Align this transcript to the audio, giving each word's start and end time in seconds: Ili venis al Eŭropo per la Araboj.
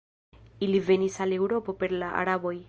Ili 0.67 0.79
venis 0.87 1.19
al 1.27 1.37
Eŭropo 1.39 1.77
per 1.85 1.95
la 2.03 2.13
Araboj. 2.25 2.57